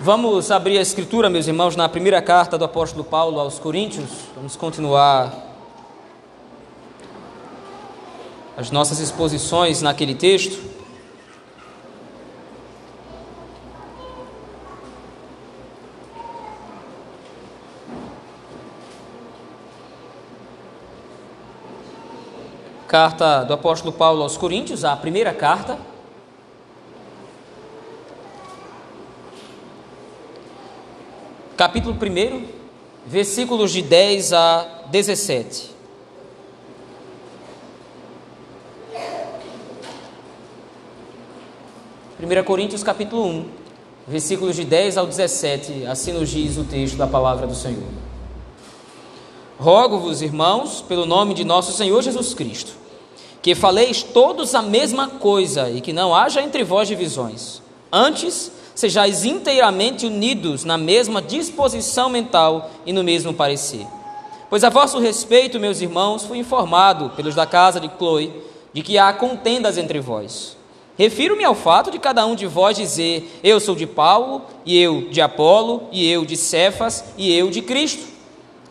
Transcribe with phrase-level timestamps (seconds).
[0.00, 4.10] Vamos abrir a escritura, meus irmãos, na primeira carta do apóstolo Paulo aos Coríntios.
[4.34, 5.32] Vamos continuar
[8.56, 10.60] as nossas exposições naquele texto.
[22.88, 25.93] Carta do apóstolo Paulo aos Coríntios, a primeira carta.
[31.56, 32.44] Capítulo 1,
[33.06, 35.70] versículos de 10 a 17.
[42.16, 43.48] Primeira Coríntios capítulo 1,
[44.08, 47.88] versículos de 10 ao 17, assim nos diz o texto da palavra do Senhor.
[49.58, 52.72] Rogo-vos, irmãos, pelo nome de nosso Senhor Jesus Cristo,
[53.40, 57.62] que faleis todos a mesma coisa e que não haja entre vós divisões.
[57.92, 63.86] Antes, sejais inteiramente unidos na mesma disposição mental e no mesmo parecer.
[64.50, 68.32] Pois a vosso respeito, meus irmãos, fui informado pelos da casa de Chloe
[68.72, 70.56] de que há contendas entre vós.
[70.96, 75.08] Refiro-me ao fato de cada um de vós dizer: Eu sou de Paulo, e eu
[75.08, 78.06] de Apolo, e eu de Cefas, e eu de Cristo.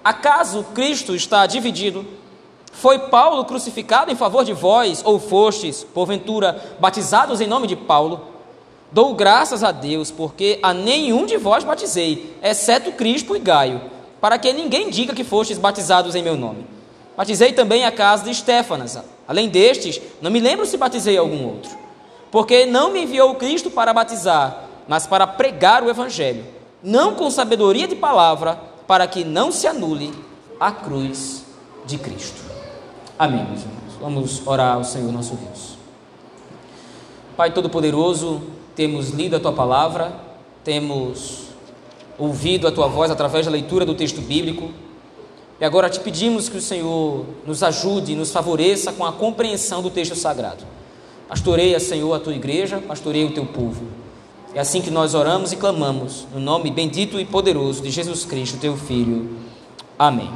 [0.04, 2.06] Acaso Cristo está dividido?
[2.72, 8.33] Foi Paulo crucificado em favor de vós, ou fostes, porventura, batizados em nome de Paulo?
[8.94, 13.82] Dou graças a Deus, porque a nenhum de vós batizei, exceto Crispo e Gaio,
[14.22, 16.68] para que ninguém diga que fostes batizados em meu nome.
[17.18, 19.00] Batizei também a casa de Estéfanas.
[19.28, 21.72] Além destes, não me lembro se batizei algum outro.
[22.32, 26.46] Porque não me enviou Cristo para batizar, mas para pregar o Evangelho,
[26.84, 30.14] não com sabedoria de palavra, para que não se anule
[30.60, 31.44] a cruz
[31.86, 32.42] de Cristo.
[33.18, 33.94] Amém, meus irmãos.
[34.00, 35.78] Vamos orar ao Senhor nosso Deus.
[37.36, 40.14] Pai Todo-Poderoso, temos lido a tua palavra,
[40.64, 41.44] temos
[42.18, 44.72] ouvido a tua voz através da leitura do texto bíblico.
[45.60, 49.90] E agora te pedimos que o Senhor nos ajude, nos favoreça com a compreensão do
[49.90, 50.64] texto sagrado.
[51.28, 53.86] Pastoreia, Senhor, a tua igreja, pastoreia o teu povo.
[54.54, 58.60] É assim que nós oramos e clamamos, no nome bendito e poderoso de Jesus Cristo,
[58.60, 59.38] teu Filho.
[59.98, 60.32] Amém.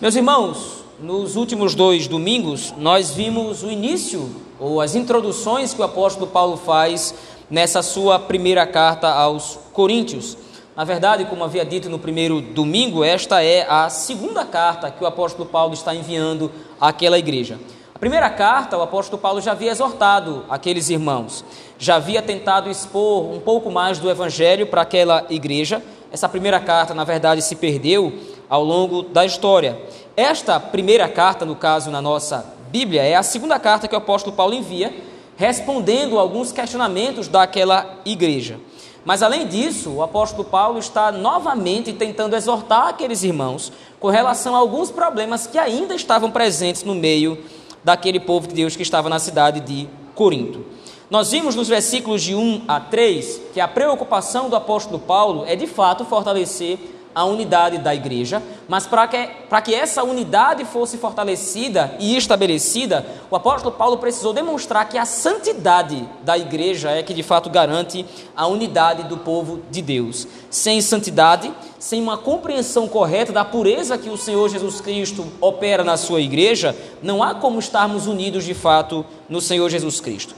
[0.00, 4.28] Meus irmãos, nos últimos dois domingos, nós vimos o início
[4.60, 7.14] ou as introduções que o apóstolo Paulo faz
[7.50, 10.36] nessa sua primeira carta aos Coríntios.
[10.76, 15.06] Na verdade, como havia dito no primeiro domingo, esta é a segunda carta que o
[15.06, 17.58] apóstolo Paulo está enviando àquela igreja.
[17.94, 21.44] A primeira carta, o apóstolo Paulo já havia exortado aqueles irmãos,
[21.80, 25.82] já havia tentado expor um pouco mais do evangelho para aquela igreja.
[26.12, 28.12] Essa primeira carta, na verdade, se perdeu
[28.48, 29.82] ao longo da história.
[30.16, 34.36] Esta primeira carta, no caso, na nossa Bíblia é a segunda carta que o apóstolo
[34.36, 34.94] Paulo envia,
[35.36, 38.60] respondendo alguns questionamentos daquela igreja.
[39.04, 44.58] Mas além disso, o apóstolo Paulo está novamente tentando exortar aqueles irmãos com relação a
[44.58, 47.42] alguns problemas que ainda estavam presentes no meio
[47.82, 50.66] daquele povo de Deus que estava na cidade de Corinto.
[51.08, 55.56] Nós vimos nos versículos de 1 a 3 que a preocupação do apóstolo Paulo é
[55.56, 56.78] de fato fortalecer
[57.14, 63.04] a unidade da igreja, mas para que, para que essa unidade fosse fortalecida e estabelecida,
[63.30, 68.04] o apóstolo Paulo precisou demonstrar que a santidade da igreja é que de fato garante
[68.36, 70.26] a unidade do povo de Deus.
[70.50, 75.96] Sem santidade, sem uma compreensão correta da pureza que o Senhor Jesus Cristo opera na
[75.96, 80.34] sua igreja, não há como estarmos unidos de fato no Senhor Jesus Cristo.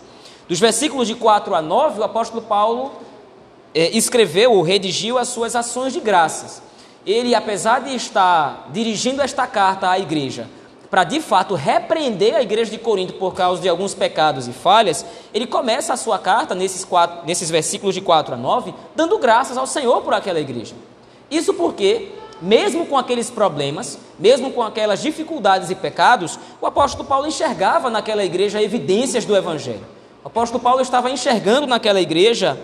[0.48, 2.90] Dos versículos de 4 a 9, o apóstolo Paulo
[3.74, 6.62] escreveu ou redigiu as suas ações de graças
[7.06, 10.48] ele, apesar de estar dirigindo esta carta à igreja,
[10.90, 15.06] para de fato repreender a igreja de Corinto por causa de alguns pecados e falhas,
[15.32, 19.56] ele começa a sua carta, nesses, quatro, nesses versículos de 4 a 9, dando graças
[19.56, 20.74] ao Senhor por aquela igreja.
[21.30, 22.08] Isso porque,
[22.42, 28.24] mesmo com aqueles problemas, mesmo com aquelas dificuldades e pecados, o apóstolo Paulo enxergava naquela
[28.24, 29.86] igreja evidências do Evangelho.
[30.24, 32.58] O apóstolo Paulo estava enxergando naquela igreja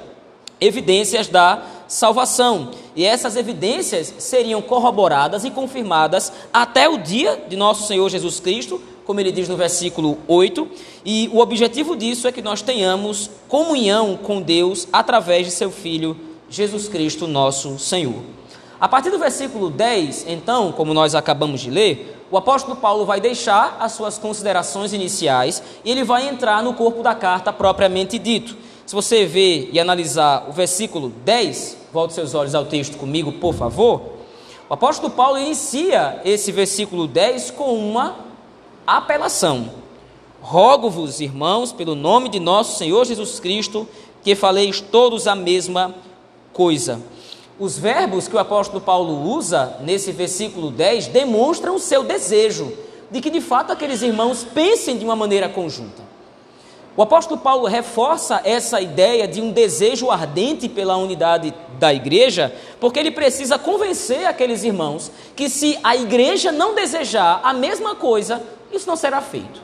[0.60, 2.70] evidências da salvação.
[2.94, 8.80] E essas evidências seriam corroboradas e confirmadas até o dia de nosso Senhor Jesus Cristo,
[9.04, 10.68] como ele diz no versículo 8,
[11.04, 16.16] e o objetivo disso é que nós tenhamos comunhão com Deus através de seu Filho
[16.50, 18.22] Jesus Cristo, nosso Senhor.
[18.80, 23.20] A partir do versículo 10, então, como nós acabamos de ler, o apóstolo Paulo vai
[23.20, 28.56] deixar as suas considerações iniciais e ele vai entrar no corpo da carta propriamente dito.
[28.86, 33.52] Se você ver e analisar o versículo 10, volte seus olhos ao texto comigo, por
[33.52, 34.00] favor.
[34.70, 38.16] O apóstolo Paulo inicia esse versículo 10 com uma
[38.86, 39.70] apelação.
[40.40, 43.88] Rogo-vos, irmãos, pelo nome de nosso Senhor Jesus Cristo,
[44.22, 45.92] que faleis todos a mesma
[46.52, 47.00] coisa.
[47.58, 52.72] Os verbos que o apóstolo Paulo usa nesse versículo 10 demonstram o seu desejo
[53.10, 56.06] de que de fato aqueles irmãos pensem de uma maneira conjunta.
[56.96, 62.98] O apóstolo Paulo reforça essa ideia de um desejo ardente pela unidade da igreja, porque
[62.98, 68.88] ele precisa convencer aqueles irmãos que se a igreja não desejar a mesma coisa, isso
[68.88, 69.60] não será feito.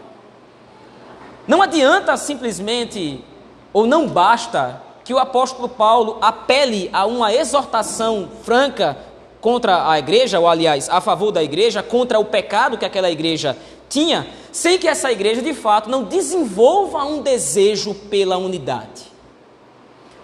[1.49, 3.25] Não adianta simplesmente,
[3.73, 8.97] ou não basta, que o apóstolo Paulo apele a uma exortação franca
[9.43, 13.59] contra a igreja, ou aliás, a favor da igreja, contra o pecado que aquela igreja
[13.89, 19.11] tinha, sem que essa igreja de fato não desenvolva um desejo pela unidade.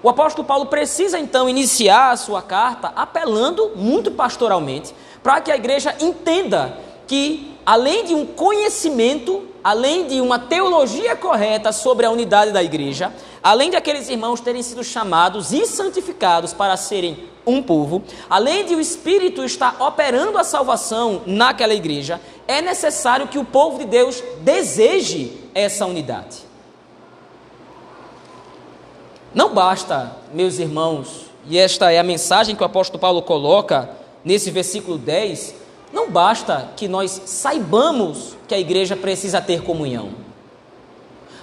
[0.05, 5.57] O apóstolo Paulo precisa então iniciar a sua carta apelando muito pastoralmente para que a
[5.57, 12.53] igreja entenda que, além de um conhecimento, além de uma teologia correta sobre a unidade
[12.53, 13.13] da igreja,
[13.43, 18.75] além de aqueles irmãos terem sido chamados e santificados para serem um povo, além de
[18.75, 24.23] o Espírito estar operando a salvação naquela igreja, é necessário que o povo de Deus
[24.41, 26.49] deseje essa unidade.
[29.35, 33.91] Não basta, meus irmãos, e esta é a mensagem que o apóstolo Paulo coloca
[34.25, 35.55] nesse versículo 10,
[35.93, 40.11] não basta que nós saibamos que a igreja precisa ter comunhão.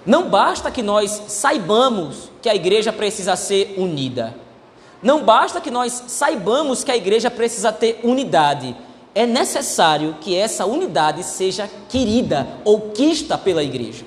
[0.06, 4.36] Não basta que nós saibamos que a igreja precisa ser unida.
[5.06, 8.76] Não basta que nós saibamos que a igreja precisa ter unidade.
[9.14, 14.04] É necessário que essa unidade seja querida ou quista pela igreja.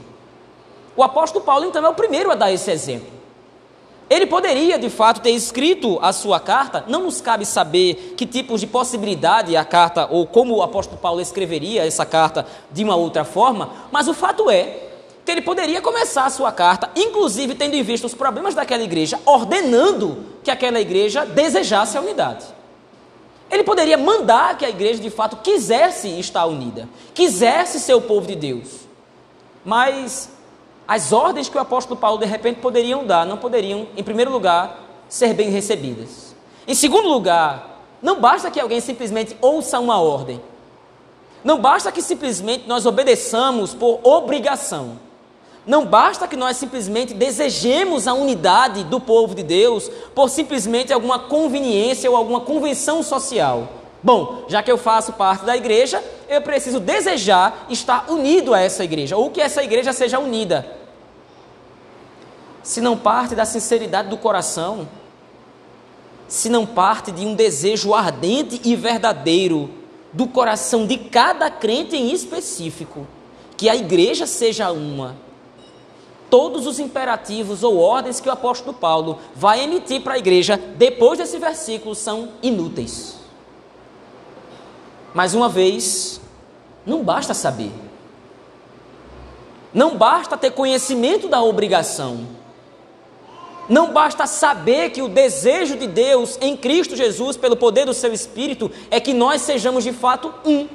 [0.96, 3.06] O apóstolo Paulo, então, é o primeiro a dar esse exemplo.
[4.10, 8.60] Ele poderia, de fato, ter escrito a sua carta, não nos cabe saber que tipos
[8.60, 13.24] de possibilidade a carta, ou como o apóstolo Paulo escreveria essa carta de uma outra
[13.24, 14.88] forma, mas o fato é
[15.28, 19.20] que ele poderia começar a sua carta, inclusive tendo em vista os problemas daquela igreja,
[19.26, 22.46] ordenando que aquela igreja desejasse a unidade.
[23.50, 28.26] Ele poderia mandar que a igreja de fato quisesse estar unida, quisesse ser o povo
[28.26, 28.88] de Deus.
[29.62, 30.30] Mas
[30.86, 34.82] as ordens que o apóstolo Paulo de repente poderiam dar não poderiam, em primeiro lugar,
[35.10, 36.34] ser bem recebidas.
[36.66, 40.40] Em segundo lugar, não basta que alguém simplesmente ouça uma ordem.
[41.44, 45.06] Não basta que simplesmente nós obedeçamos por obrigação.
[45.68, 51.18] Não basta que nós simplesmente desejemos a unidade do povo de Deus por simplesmente alguma
[51.18, 53.68] conveniência ou alguma convenção social.
[54.02, 58.82] Bom, já que eu faço parte da igreja, eu preciso desejar estar unido a essa
[58.82, 60.66] igreja, ou que essa igreja seja unida.
[62.62, 64.88] Se não parte da sinceridade do coração,
[66.26, 69.68] se não parte de um desejo ardente e verdadeiro
[70.14, 73.06] do coração de cada crente em específico,
[73.54, 75.27] que a igreja seja uma
[76.30, 81.19] todos os imperativos ou ordens que o apóstolo Paulo vai emitir para a igreja depois
[81.19, 83.16] desse versículo são inúteis.
[85.14, 86.20] Mais uma vez,
[86.84, 87.72] não basta saber.
[89.72, 92.26] Não basta ter conhecimento da obrigação.
[93.69, 98.12] Não basta saber que o desejo de Deus em Cristo Jesus, pelo poder do seu
[98.12, 100.66] Espírito, é que nós sejamos de fato um.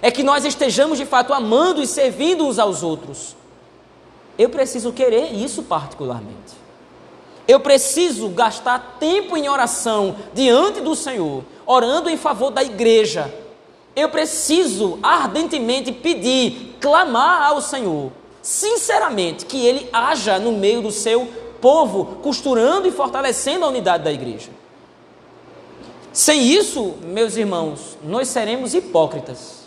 [0.00, 3.36] É que nós estejamos de fato amando e servindo uns aos outros.
[4.38, 6.60] Eu preciso querer isso particularmente.
[7.46, 13.32] Eu preciso gastar tempo em oração diante do Senhor, orando em favor da igreja.
[13.96, 21.28] Eu preciso ardentemente pedir, clamar ao Senhor, sinceramente, que Ele haja no meio do seu
[21.60, 24.50] povo, costurando e fortalecendo a unidade da igreja.
[26.12, 29.59] Sem isso, meus irmãos, nós seremos hipócritas.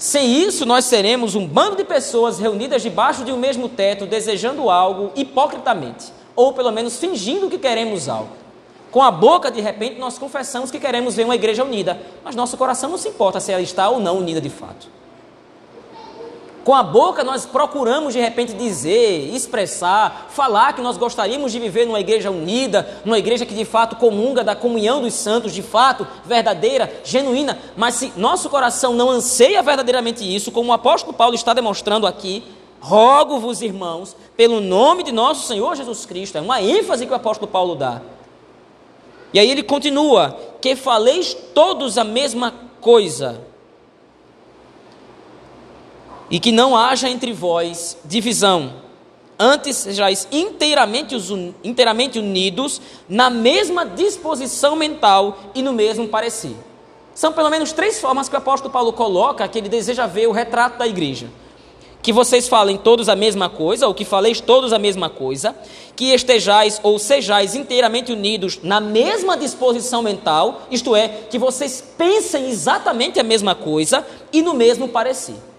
[0.00, 4.70] Sem isso, nós seremos um bando de pessoas reunidas debaixo de um mesmo teto, desejando
[4.70, 8.30] algo hipocritamente, ou pelo menos fingindo que queremos algo.
[8.90, 12.56] Com a boca, de repente, nós confessamos que queremos ver uma igreja unida, mas nosso
[12.56, 14.88] coração não se importa se ela está ou não unida de fato.
[16.70, 21.84] Com a boca nós procuramos de repente dizer, expressar, falar que nós gostaríamos de viver
[21.84, 26.06] numa igreja unida, numa igreja que de fato comunga da comunhão dos santos, de fato,
[26.24, 31.52] verdadeira, genuína, mas se nosso coração não anseia verdadeiramente isso, como o apóstolo Paulo está
[31.52, 32.44] demonstrando aqui,
[32.78, 37.50] rogo-vos, irmãos, pelo nome de nosso Senhor Jesus Cristo, é uma ênfase que o apóstolo
[37.50, 38.00] Paulo dá.
[39.34, 43.49] E aí ele continua: que faleis todos a mesma coisa
[46.30, 48.72] e que não haja entre vós divisão.
[49.38, 51.16] Antes sejais inteiramente,
[51.64, 56.54] inteiramente unidos na mesma disposição mental e no mesmo parecer.
[57.14, 60.32] São pelo menos três formas que o apóstolo Paulo coloca que ele deseja ver o
[60.32, 61.28] retrato da igreja.
[62.02, 65.54] que vocês falem todos a mesma coisa, ou que faleis todos a mesma coisa,
[65.94, 72.48] que estejais ou sejais inteiramente unidos na mesma disposição mental, isto é, que vocês pensem
[72.48, 75.49] exatamente a mesma coisa e no mesmo parecer.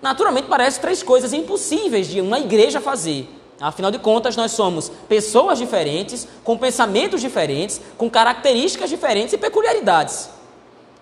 [0.00, 3.28] Naturalmente, parece três coisas impossíveis de uma igreja fazer.
[3.60, 10.28] Afinal de contas, nós somos pessoas diferentes, com pensamentos diferentes, com características diferentes e peculiaridades.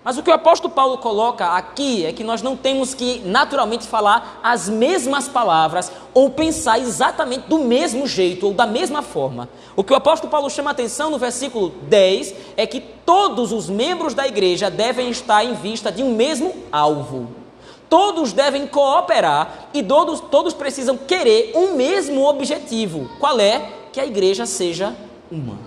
[0.05, 3.89] Mas o que o apóstolo Paulo coloca aqui é que nós não temos que naturalmente
[3.89, 9.49] falar as mesmas palavras ou pensar exatamente do mesmo jeito ou da mesma forma.
[9.75, 14.13] O que o apóstolo Paulo chama atenção no versículo 10 é que todos os membros
[14.13, 17.44] da igreja devem estar em vista de um mesmo alvo.
[17.89, 23.09] Todos devem cooperar e todos, todos precisam querer um mesmo objetivo.
[23.21, 23.71] Qual é?
[23.93, 24.95] Que a igreja seja
[25.31, 25.59] uma.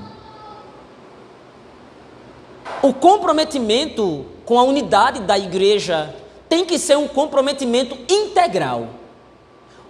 [2.81, 6.13] O comprometimento com a unidade da igreja
[6.47, 8.88] tem que ser um comprometimento integral.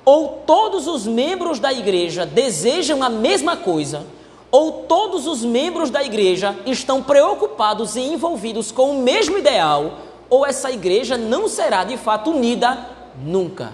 [0.05, 4.05] Ou todos os membros da igreja desejam a mesma coisa,
[4.49, 10.45] ou todos os membros da igreja estão preocupados e envolvidos com o mesmo ideal, ou
[10.45, 12.89] essa igreja não será de fato unida
[13.21, 13.73] nunca.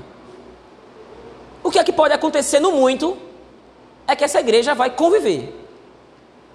[1.63, 3.17] O que é que pode acontecer no muito
[4.07, 5.63] é que essa igreja vai conviver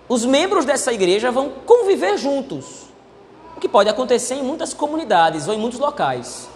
[0.09, 2.89] os membros dessa igreja vão conviver juntos.
[3.57, 6.49] O que pode acontecer em muitas comunidades ou em muitos locais.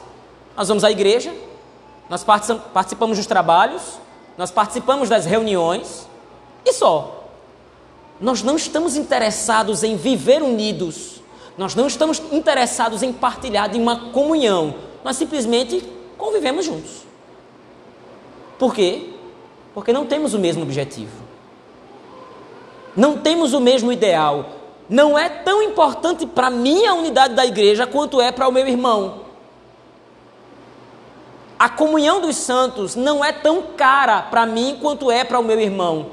[0.56, 1.32] Nós vamos à igreja,
[2.08, 3.98] nós participamos dos trabalhos,
[4.38, 6.08] nós participamos das reuniões
[6.64, 7.24] e só.
[8.20, 11.21] Nós não estamos interessados em viver unidos,
[11.56, 15.82] nós não estamos interessados em partilhar de uma comunhão, nós simplesmente
[16.16, 17.02] convivemos juntos.
[18.58, 19.10] Por quê?
[19.74, 21.32] Porque não temos o mesmo objetivo
[22.96, 24.46] não temos o mesmo ideal.
[24.88, 28.66] Não é tão importante para mim a unidade da igreja quanto é para o meu
[28.66, 29.22] irmão.
[31.58, 35.58] A comunhão dos santos não é tão cara para mim quanto é para o meu
[35.60, 36.06] irmão.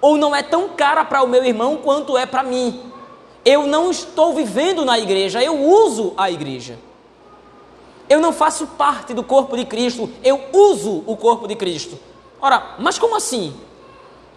[0.00, 2.91] Ou não é tão cara para o meu irmão quanto é para mim.
[3.44, 6.78] Eu não estou vivendo na igreja, eu uso a igreja.
[8.08, 11.98] Eu não faço parte do corpo de Cristo, eu uso o corpo de Cristo.
[12.40, 13.54] Ora, mas como assim?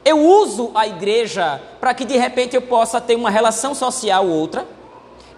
[0.03, 4.67] Eu uso a igreja para que de repente eu possa ter uma relação social outra.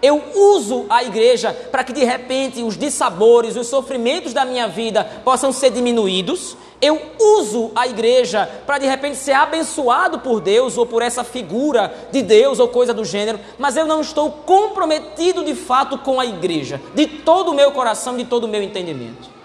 [0.00, 5.04] Eu uso a igreja para que de repente os dissabores, os sofrimentos da minha vida
[5.24, 6.56] possam ser diminuídos.
[6.80, 11.92] Eu uso a igreja para de repente ser abençoado por Deus ou por essa figura
[12.12, 16.26] de Deus ou coisa do gênero, mas eu não estou comprometido de fato com a
[16.26, 19.38] igreja, de todo o meu coração, de todo o meu entendimento.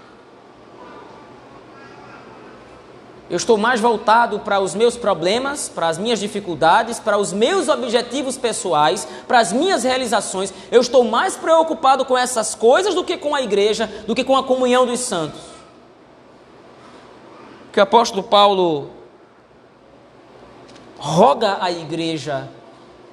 [3.29, 7.67] Eu estou mais voltado para os meus problemas, para as minhas dificuldades, para os meus
[7.67, 10.53] objetivos pessoais, para as minhas realizações.
[10.71, 14.37] Eu estou mais preocupado com essas coisas do que com a igreja, do que com
[14.37, 15.52] a comunhão dos santos.
[17.73, 18.91] Que o apóstolo Paulo
[20.97, 22.47] roga à igreja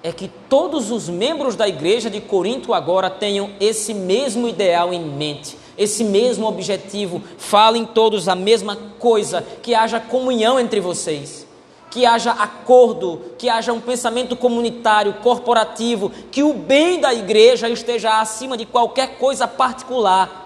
[0.03, 5.05] é que todos os membros da igreja de Corinto agora tenham esse mesmo ideal em
[5.05, 11.47] mente esse mesmo objetivo, falem todos a mesma coisa, que haja comunhão entre vocês,
[11.91, 18.21] que haja acordo, que haja um pensamento comunitário, corporativo, que o bem da igreja esteja
[18.21, 20.40] acima de qualquer coisa particular.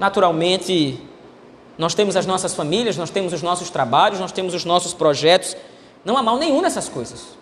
[0.00, 0.98] Naturalmente,
[1.76, 5.54] nós temos as nossas famílias, nós temos os nossos trabalhos, nós temos os nossos projetos.
[6.06, 7.36] Não há mal nenhum nessas coisas.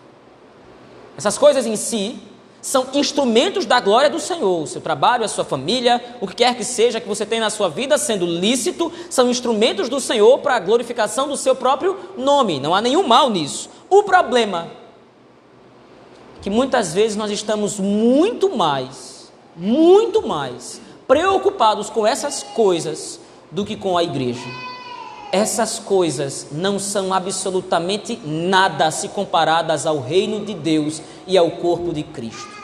[1.17, 2.19] Essas coisas em si
[2.61, 4.65] são instrumentos da glória do Senhor.
[4.65, 7.49] O seu trabalho, a sua família, o que quer que seja que você tem na
[7.49, 12.59] sua vida sendo lícito, são instrumentos do Senhor para a glorificação do seu próprio nome.
[12.59, 13.71] Não há nenhum mal nisso.
[13.88, 14.67] O problema
[16.41, 23.19] é que muitas vezes nós estamos muito mais, muito mais preocupados com essas coisas
[23.50, 24.69] do que com a igreja
[25.33, 31.93] essas coisas não são absolutamente nada se comparadas ao reino de Deus e ao corpo
[31.93, 32.59] de Cristo.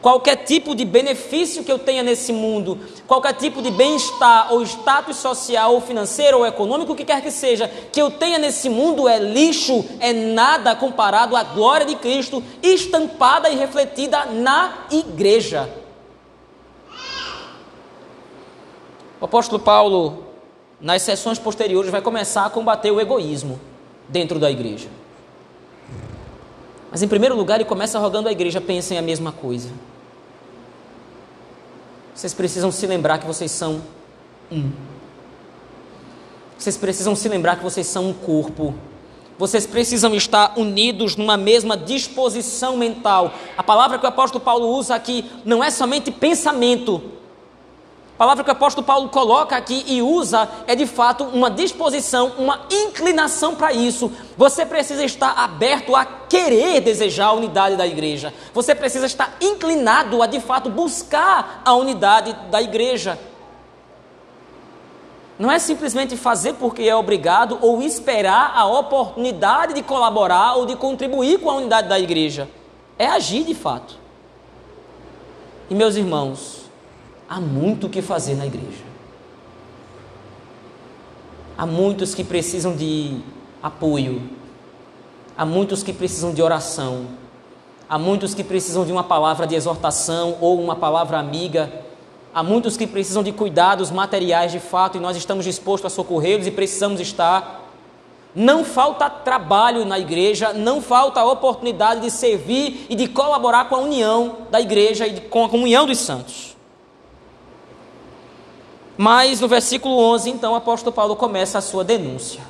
[0.00, 5.16] Qualquer tipo de benefício que eu tenha nesse mundo, qualquer tipo de bem-estar ou status
[5.16, 9.08] social ou financeiro ou econômico, o que quer que seja, que eu tenha nesse mundo
[9.08, 15.81] é lixo, é nada comparado à glória de Cristo estampada e refletida na igreja.
[19.22, 20.32] O apóstolo Paulo
[20.82, 23.58] nas sessões posteriores, vai começar a combater o egoísmo
[24.08, 24.88] dentro da igreja.
[26.90, 29.70] Mas, em primeiro lugar, ele começa rogando à igreja: pensem a mesma coisa.
[32.12, 33.80] Vocês precisam se lembrar que vocês são
[34.50, 34.70] um.
[36.58, 38.74] Vocês precisam se lembrar que vocês são um corpo.
[39.38, 43.32] Vocês precisam estar unidos numa mesma disposição mental.
[43.56, 47.02] A palavra que o apóstolo Paulo usa aqui não é somente pensamento,
[48.22, 52.66] palavra que o apóstolo Paulo coloca aqui e usa é de fato uma disposição, uma
[52.70, 54.12] inclinação para isso.
[54.36, 58.32] Você precisa estar aberto a querer desejar a unidade da igreja.
[58.54, 63.18] Você precisa estar inclinado a de fato buscar a unidade da igreja.
[65.36, 70.76] Não é simplesmente fazer porque é obrigado ou esperar a oportunidade de colaborar ou de
[70.76, 72.48] contribuir com a unidade da igreja.
[72.96, 73.98] É agir de fato.
[75.68, 76.61] E meus irmãos,
[77.32, 78.84] há muito o que fazer na igreja.
[81.56, 83.20] Há muitos que precisam de
[83.62, 84.20] apoio,
[85.34, 87.06] há muitos que precisam de oração,
[87.88, 91.72] há muitos que precisam de uma palavra de exortação ou uma palavra amiga,
[92.34, 96.46] há muitos que precisam de cuidados materiais de fato e nós estamos dispostos a socorrê-los
[96.46, 97.62] e precisamos estar.
[98.34, 103.78] Não falta trabalho na igreja, não falta oportunidade de servir e de colaborar com a
[103.78, 106.51] união da igreja e com a comunhão dos santos.
[108.96, 112.42] Mas no versículo 11, então, o apóstolo Paulo começa a sua denúncia.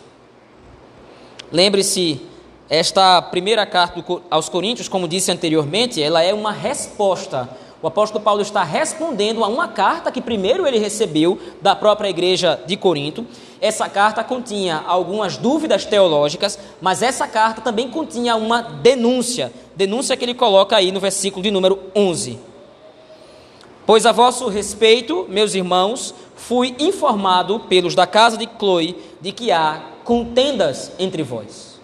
[1.50, 2.20] Lembre-se,
[2.68, 7.48] esta primeira carta aos Coríntios, como disse anteriormente, ela é uma resposta.
[7.82, 12.58] O apóstolo Paulo está respondendo a uma carta que primeiro ele recebeu da própria igreja
[12.66, 13.26] de Corinto.
[13.60, 19.52] Essa carta continha algumas dúvidas teológicas, mas essa carta também continha uma denúncia.
[19.76, 22.51] Denúncia que ele coloca aí no versículo de número 11.
[23.84, 29.50] Pois a vosso respeito, meus irmãos, fui informado pelos da casa de Chloe de que
[29.50, 31.80] há contendas entre vós.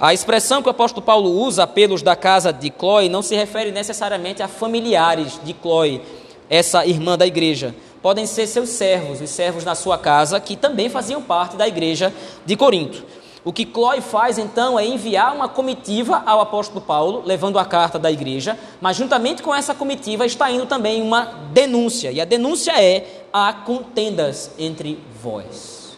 [0.00, 3.70] A expressão que o apóstolo Paulo usa, pelos da casa de Chloe, não se refere
[3.70, 6.00] necessariamente a familiares de Chloe,
[6.48, 7.74] essa irmã da igreja.
[8.02, 12.12] Podem ser seus servos, os servos na sua casa, que também faziam parte da igreja
[12.46, 13.04] de Corinto.
[13.42, 17.98] O que Chloe faz então é enviar uma comitiva ao apóstolo Paulo, levando a carta
[17.98, 22.72] da igreja, mas juntamente com essa comitiva está indo também uma denúncia, e a denúncia
[22.72, 25.96] é: há contendas entre vós.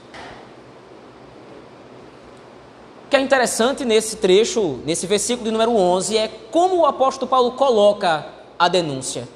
[3.07, 7.29] O que é interessante nesse trecho, nesse versículo de número 11, é como o apóstolo
[7.29, 8.25] Paulo coloca
[8.59, 9.29] a denúncia.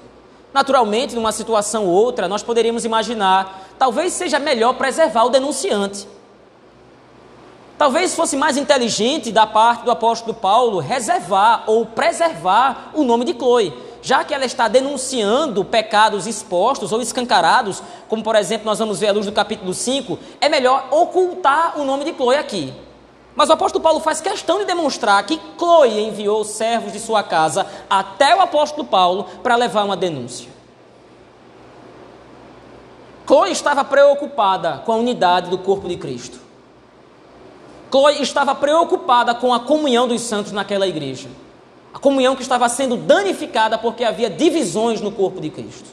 [0.54, 6.08] Naturalmente, numa situação ou outra, nós poderíamos imaginar, talvez seja melhor preservar o denunciante.
[7.78, 13.34] Talvez fosse mais inteligente da parte do apóstolo Paulo reservar ou preservar o nome de
[13.34, 18.98] Chloe, já que ela está denunciando pecados expostos ou escancarados, como por exemplo nós vamos
[18.98, 22.72] ver à luz do capítulo 5, é melhor ocultar o nome de Chloe aqui.
[23.34, 27.66] Mas o apóstolo Paulo faz questão de demonstrar que Chloe enviou servos de sua casa
[27.90, 30.48] até o apóstolo Paulo para levar uma denúncia.
[33.26, 36.45] Chloe estava preocupada com a unidade do corpo de Cristo.
[37.90, 41.28] Chloe estava preocupada com a comunhão dos santos naquela igreja.
[41.94, 45.88] A comunhão que estava sendo danificada porque havia divisões no corpo de Cristo.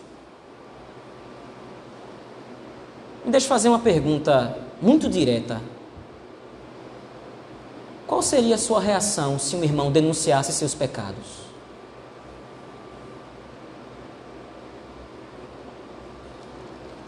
[3.24, 5.62] Me deixe fazer uma pergunta muito direta.
[8.06, 11.44] Qual seria a sua reação se um irmão denunciasse seus pecados?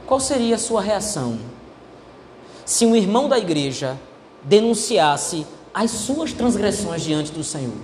[0.08, 1.39] Qual seria a sua reação
[2.63, 4.00] se um irmão da igreja
[4.46, 7.76] denunciasse as suas transgressões diante do Senhor?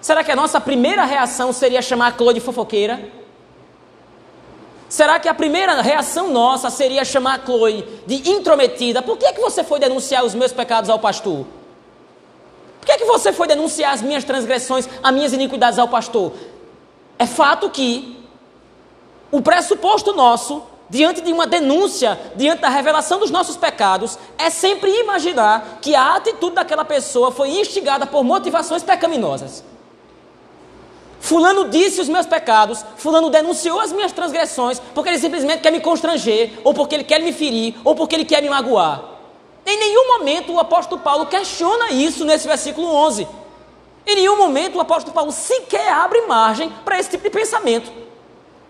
[0.00, 3.08] Será que a nossa primeira reação seria chamar a Chloe de fofoqueira?
[4.88, 9.00] Será que a primeira reação nossa seria chamar a Chloe de intrometida?
[9.00, 11.46] Por que, é que você foi denunciar os meus pecados ao pastor?
[12.80, 16.32] Por que, é que você foi denunciar as minhas transgressões, as minhas iniquidades ao pastor?
[17.16, 18.22] É fato que
[19.30, 24.90] o pressuposto nosso diante de uma denúncia, diante da revelação dos nossos pecados, é sempre
[24.90, 29.64] imaginar que a atitude daquela pessoa foi instigada por motivações pecaminosas.
[31.18, 35.80] Fulano disse os meus pecados, Fulano denunciou as minhas transgressões, porque ele simplesmente quer me
[35.80, 39.04] constranger, ou porque ele quer me ferir, ou porque ele quer me magoar.
[39.64, 43.28] Em nenhum momento o apóstolo Paulo questiona isso nesse versículo 11.
[44.04, 47.90] Em nenhum momento o apóstolo Paulo sequer abre margem para esse tipo de pensamento.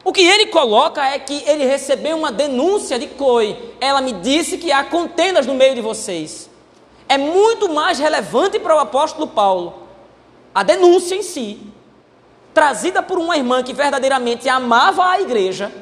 [0.05, 3.57] O que ele coloca é que ele recebeu uma denúncia de Chloe.
[3.81, 6.51] Ela me disse que há contendas no meio de vocês.
[7.09, 9.83] É muito mais relevante para o apóstolo Paulo
[10.55, 11.61] a denúncia em si,
[12.53, 15.73] trazida por uma irmã que verdadeiramente amava a igreja,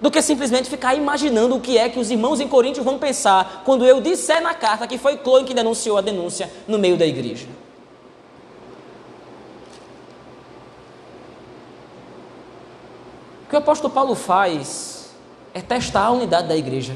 [0.00, 3.62] do que simplesmente ficar imaginando o que é que os irmãos em Coríntios vão pensar
[3.64, 7.06] quando eu disser na carta que foi Chloe que denunciou a denúncia no meio da
[7.06, 7.48] igreja.
[13.48, 15.08] O que o apóstolo Paulo faz
[15.54, 16.94] é testar a unidade da igreja.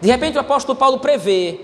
[0.00, 1.60] De repente o apóstolo Paulo prevê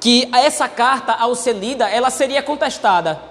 [0.00, 3.22] que essa carta, ao ser lida, ela seria contestada.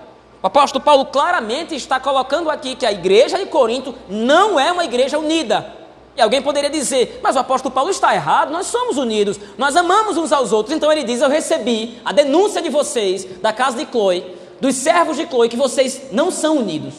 [0.41, 4.85] O apóstolo Paulo claramente está colocando aqui que a igreja de Corinto não é uma
[4.85, 5.73] igreja unida.
[6.15, 10.15] E alguém poderia dizer, mas o apóstolo Paulo está errado, nós somos unidos, nós amamos
[10.15, 10.73] uns aos outros.
[10.73, 15.17] Então ele diz: Eu recebi a denúncia de vocês, da casa de Chloe, dos servos
[15.17, 16.93] de Chloe, que vocês não são unidos,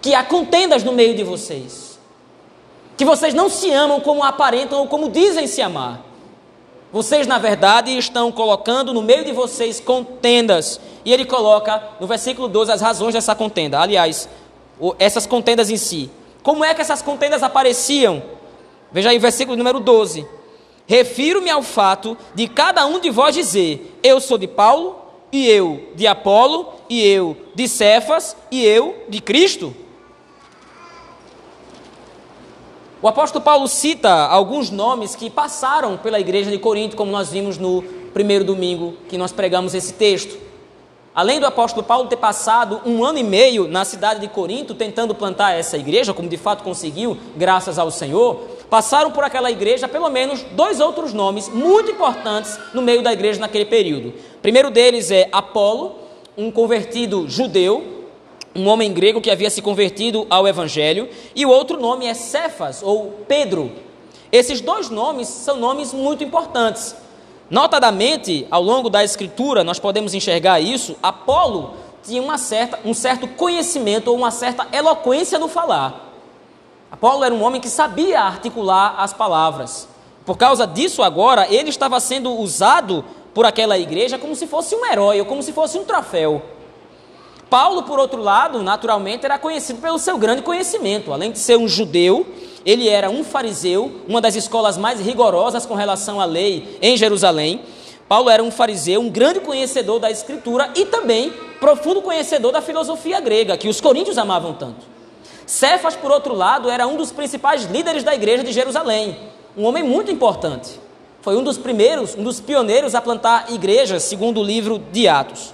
[0.00, 1.98] que há contendas no meio de vocês,
[2.96, 6.08] que vocês não se amam como aparentam ou como dizem se amar.
[6.90, 10.80] Vocês, na verdade, estão colocando no meio de vocês contendas.
[11.04, 13.78] E ele coloca no versículo 12 as razões dessa contenda.
[13.78, 14.26] Aliás,
[14.98, 16.10] essas contendas em si.
[16.42, 18.22] Como é que essas contendas apareciam?
[18.90, 20.26] Veja aí versículo número 12.
[20.86, 24.96] Refiro-me ao fato de cada um de vós dizer: Eu sou de Paulo,
[25.32, 29.74] e eu de Apolo, e eu de Cefas, e eu de Cristo.
[33.00, 37.56] O apóstolo Paulo cita alguns nomes que passaram pela igreja de Corinto, como nós vimos
[37.56, 40.47] no primeiro domingo que nós pregamos esse texto.
[41.18, 45.16] Além do apóstolo Paulo ter passado um ano e meio na cidade de Corinto tentando
[45.16, 48.36] plantar essa igreja, como de fato conseguiu, graças ao Senhor,
[48.70, 53.40] passaram por aquela igreja pelo menos dois outros nomes muito importantes no meio da igreja
[53.40, 54.10] naquele período.
[54.36, 55.96] O primeiro deles é Apolo,
[56.36, 58.06] um convertido judeu,
[58.54, 62.80] um homem grego que havia se convertido ao Evangelho, e o outro nome é Cefas,
[62.80, 63.72] ou Pedro.
[64.30, 66.94] Esses dois nomes são nomes muito importantes.
[67.50, 70.96] Notadamente, ao longo da Escritura, nós podemos enxergar isso.
[71.02, 76.12] Apolo tinha uma certa, um certo conhecimento ou uma certa eloquência no falar.
[76.90, 79.88] Apolo era um homem que sabia articular as palavras.
[80.26, 84.84] Por causa disso, agora, ele estava sendo usado por aquela igreja como se fosse um
[84.84, 86.42] herói ou como se fosse um troféu.
[87.50, 91.12] Paulo, por outro lado, naturalmente era conhecido pelo seu grande conhecimento.
[91.12, 92.26] Além de ser um judeu,
[92.64, 97.62] ele era um fariseu, uma das escolas mais rigorosas com relação à lei em Jerusalém.
[98.06, 103.20] Paulo era um fariseu, um grande conhecedor da escritura e também profundo conhecedor da filosofia
[103.20, 104.86] grega, que os coríntios amavam tanto.
[105.46, 109.16] Cefas, por outro lado, era um dos principais líderes da igreja de Jerusalém,
[109.56, 110.78] um homem muito importante.
[111.22, 115.52] Foi um dos primeiros, um dos pioneiros a plantar igrejas, segundo o livro de Atos.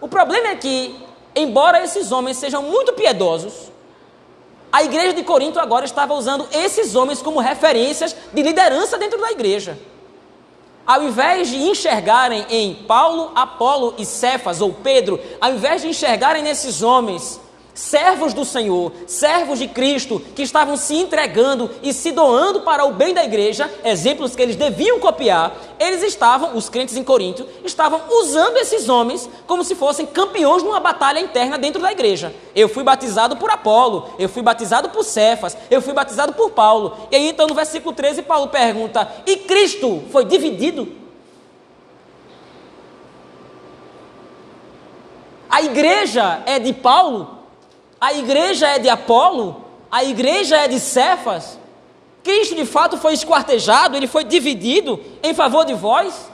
[0.00, 0.94] O problema é que
[1.34, 3.72] embora esses homens sejam muito piedosos,
[4.72, 9.30] a igreja de Corinto agora estava usando esses homens como referências de liderança dentro da
[9.30, 9.78] igreja.
[10.86, 16.42] Ao invés de enxergarem em Paulo, Apolo e Cefas, ou Pedro, ao invés de enxergarem
[16.42, 17.40] nesses homens
[17.74, 22.92] servos do Senhor, servos de Cristo, que estavam se entregando e se doando para o
[22.92, 28.00] bem da igreja, exemplos que eles deviam copiar, eles estavam, os crentes em Corinto, estavam
[28.08, 32.34] usando esses homens como se fossem campeões numa batalha interna dentro da igreja.
[32.54, 36.96] Eu fui batizado por Apolo, eu fui batizado por Cefas, eu fui batizado por Paulo.
[37.10, 41.04] E aí então no versículo 13 Paulo pergunta: "E Cristo foi dividido?"
[45.54, 47.33] A igreja é de Paulo,
[48.00, 49.64] a igreja é de Apolo?
[49.90, 51.58] A igreja é de Cefas?
[52.22, 56.30] Cristo de fato foi esquartejado, ele foi dividido em favor de vós?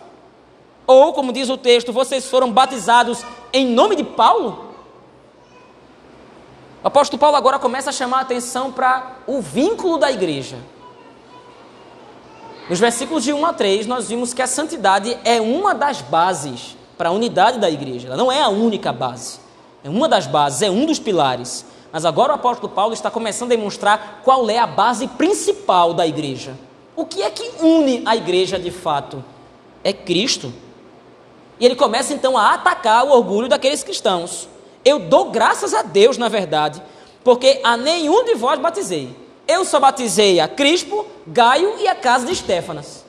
[0.87, 4.71] Ou, como diz o texto, vocês foram batizados em nome de Paulo?
[6.83, 10.57] O apóstolo Paulo agora começa a chamar a atenção para o vínculo da igreja.
[12.71, 16.77] Nos versículos de 1 a 3, nós vimos que a santidade é uma das bases
[16.97, 19.40] para a unidade da igreja, ela não é a única base.
[19.83, 21.65] É uma das bases, é um dos pilares.
[21.93, 26.07] Mas agora o apóstolo Paulo está começando a demonstrar qual é a base principal da
[26.07, 26.57] igreja.
[26.95, 29.25] O que é que une a igreja de fato?
[29.83, 30.53] É Cristo.
[31.59, 34.49] E ele começa então a atacar o orgulho daqueles cristãos.
[34.85, 36.83] Eu dou graças a Deus, na verdade,
[37.25, 39.15] porque a nenhum de vós batizei.
[39.47, 43.05] Eu só batizei a Crispo, Gaio e a casa de Estéfanas.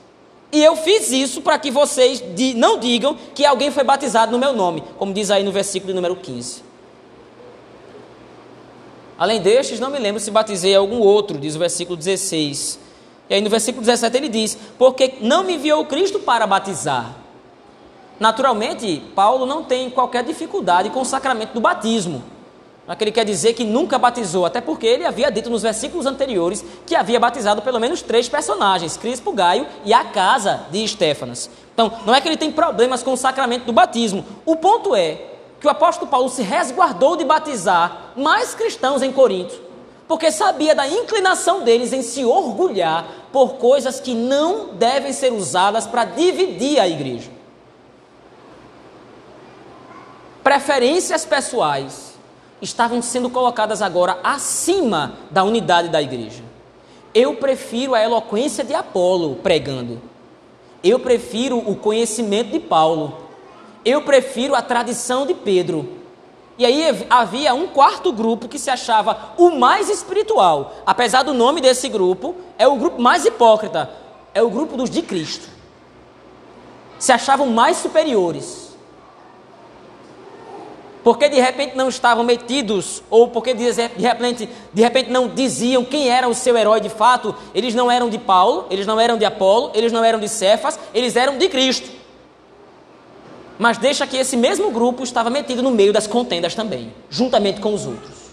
[0.52, 2.22] E eu fiz isso para que vocês
[2.56, 6.16] não digam que alguém foi batizado no meu nome, como diz aí no versículo número
[6.16, 6.64] 15.
[9.18, 12.80] Além destes, não me lembro se batizei algum outro, diz o versículo 16.
[13.30, 17.16] E aí no versículo 17 ele diz: Porque não me enviou Cristo para batizar.
[18.20, 22.24] Naturalmente, Paulo não tem qualquer dificuldade com o sacramento do batismo.
[22.88, 26.06] É que ele quer dizer que nunca batizou, até porque ele havia dito nos versículos
[26.06, 31.50] anteriores que havia batizado pelo menos três personagens, Crispo, Gaio e a casa de Estéfanas.
[31.74, 34.26] Então, não é que ele tem problemas com o sacramento do batismo.
[34.46, 35.22] O ponto é
[35.60, 39.54] que o apóstolo Paulo se resguardou de batizar mais cristãos em Corinto,
[40.08, 45.86] porque sabia da inclinação deles em se orgulhar por coisas que não devem ser usadas
[45.86, 47.30] para dividir a igreja.
[50.44, 52.11] Preferências pessoais
[52.62, 56.44] estavam sendo colocadas agora acima da unidade da igreja.
[57.14, 60.02] Eu prefiro a eloquência de Apolo pregando.
[60.84, 63.18] Eu prefiro o conhecimento de Paulo.
[63.84, 66.02] Eu prefiro a tradição de Pedro.
[66.58, 70.76] E aí havia um quarto grupo que se achava o mais espiritual.
[70.86, 73.90] Apesar do nome desse grupo, é o grupo mais hipócrita.
[74.34, 75.50] É o grupo dos de Cristo.
[77.00, 78.71] Se achavam mais superiores.
[81.04, 86.10] Porque de repente não estavam metidos, ou porque de repente, de repente não diziam quem
[86.10, 89.26] era o seu herói de fato, eles não eram de Paulo, eles não eram de
[89.26, 92.02] Apolo, eles não eram de Cefas, eles eram de Cristo
[93.62, 97.76] mas deixa que esse mesmo grupo estava metido no meio das contendas também, juntamente com
[97.76, 98.32] os outros.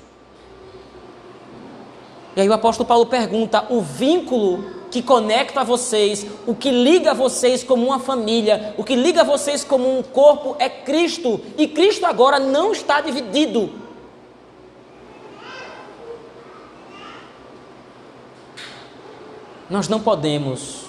[2.35, 7.63] E aí o apóstolo Paulo pergunta: o vínculo que conecta vocês, o que liga vocês
[7.63, 12.39] como uma família, o que liga vocês como um corpo é Cristo, e Cristo agora
[12.39, 13.71] não está dividido.
[19.69, 20.87] Nós não podemos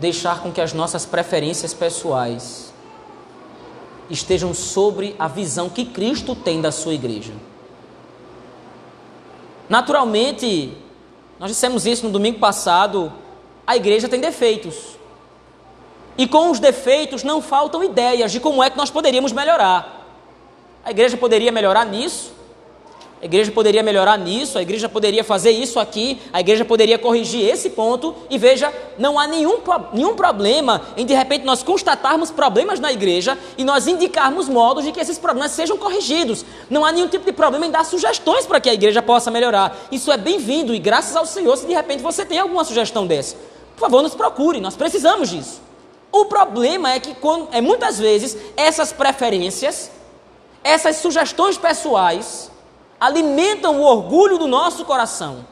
[0.00, 2.72] deixar com que as nossas preferências pessoais
[4.08, 7.32] estejam sobre a visão que Cristo tem da sua igreja.
[9.68, 10.72] Naturalmente,
[11.38, 13.12] nós dissemos isso no domingo passado,
[13.66, 14.96] a igreja tem defeitos.
[16.18, 20.06] E com os defeitos não faltam ideias de como é que nós poderíamos melhorar.
[20.84, 22.32] A igreja poderia melhorar nisso,
[23.26, 27.44] a igreja poderia melhorar nisso, a igreja poderia fazer isso aqui, a igreja poderia corrigir
[27.44, 29.58] esse ponto, e veja, não há nenhum,
[29.92, 34.92] nenhum problema em de repente nós constatarmos problemas na igreja e nós indicarmos modos de
[34.92, 36.44] que esses problemas sejam corrigidos.
[36.70, 39.76] Não há nenhum tipo de problema em dar sugestões para que a igreja possa melhorar.
[39.90, 43.34] Isso é bem-vindo e graças ao Senhor se de repente você tem alguma sugestão dessa.
[43.74, 45.60] Por favor, nos procure, nós precisamos disso.
[46.12, 49.90] O problema é que quando, é muitas vezes essas preferências,
[50.62, 52.54] essas sugestões pessoais,
[53.00, 55.46] alimentam o orgulho do nosso coração.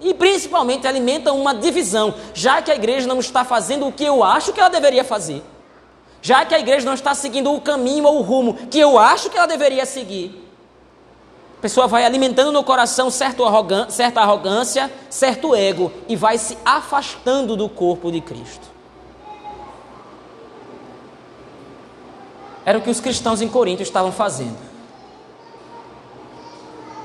[0.00, 4.22] E principalmente alimentam uma divisão, já que a igreja não está fazendo o que eu
[4.22, 5.42] acho que ela deveria fazer.
[6.20, 9.30] Já que a igreja não está seguindo o caminho ou o rumo que eu acho
[9.30, 10.44] que ela deveria seguir.
[11.58, 17.68] A pessoa vai alimentando no coração certa arrogância, certo ego e vai se afastando do
[17.68, 18.66] corpo de Cristo.
[22.64, 24.65] Era o que os cristãos em Corinto estavam fazendo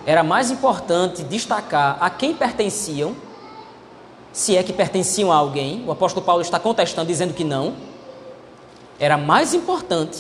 [0.05, 3.15] era mais importante destacar a quem pertenciam,
[4.33, 7.73] se é que pertenciam a alguém, o apóstolo Paulo está contestando, dizendo que não.
[8.99, 10.19] Era mais importante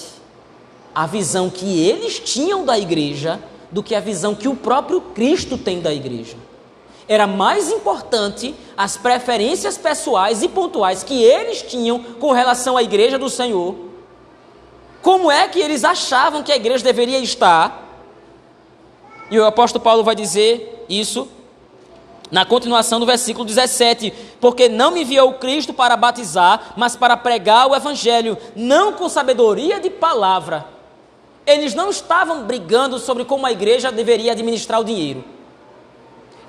[0.93, 3.39] a visão que eles tinham da igreja
[3.71, 6.35] do que a visão que o próprio Cristo tem da igreja.
[7.07, 13.17] Era mais importante as preferências pessoais e pontuais que eles tinham com relação à igreja
[13.17, 13.75] do Senhor.
[15.01, 17.90] Como é que eles achavam que a igreja deveria estar?
[19.31, 21.25] E o apóstolo Paulo vai dizer isso
[22.29, 27.67] na continuação do versículo 17: Porque não me enviou Cristo para batizar, mas para pregar
[27.67, 30.65] o evangelho, não com sabedoria de palavra.
[31.47, 35.23] Eles não estavam brigando sobre como a igreja deveria administrar o dinheiro.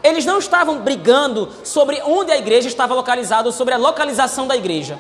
[0.02, 4.98] Eles não estavam brigando sobre onde a igreja estava localizada, sobre a localização da igreja.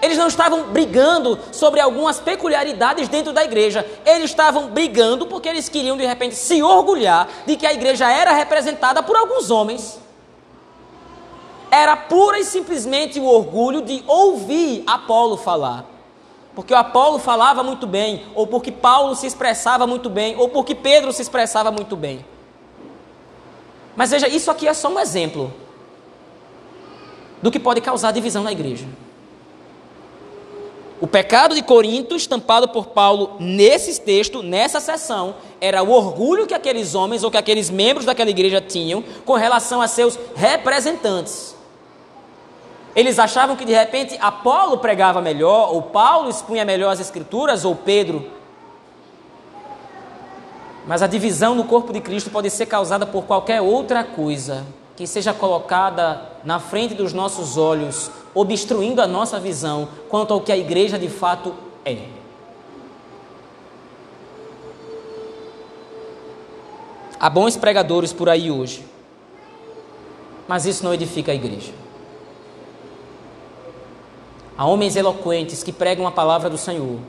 [0.00, 3.84] Eles não estavam brigando sobre algumas peculiaridades dentro da igreja.
[4.06, 8.32] Eles estavam brigando porque eles queriam de repente se orgulhar de que a igreja era
[8.32, 9.98] representada por alguns homens.
[11.70, 15.84] Era pura e simplesmente o orgulho de ouvir Apolo falar.
[16.54, 20.74] Porque o Apolo falava muito bem, ou porque Paulo se expressava muito bem, ou porque
[20.74, 22.24] Pedro se expressava muito bem.
[23.94, 25.52] Mas veja, isso aqui é só um exemplo
[27.42, 28.86] do que pode causar divisão na igreja.
[31.00, 36.54] O pecado de Corinto, estampado por Paulo nesse texto, nessa sessão, era o orgulho que
[36.54, 41.56] aqueles homens ou que aqueles membros daquela igreja tinham com relação a seus representantes.
[42.96, 47.76] Eles achavam que de repente Apolo pregava melhor, ou Paulo expunha melhor as Escrituras, ou
[47.76, 48.28] Pedro.
[50.84, 55.06] Mas a divisão no corpo de Cristo pode ser causada por qualquer outra coisa que
[55.06, 60.56] seja colocada na frente dos nossos olhos, obstruindo a nossa visão quanto ao que a
[60.56, 62.06] igreja de fato é.
[67.18, 68.86] Há bons pregadores por aí hoje,
[70.46, 71.72] mas isso não edifica a igreja.
[74.56, 77.00] Há homens eloquentes que pregam a palavra do Senhor,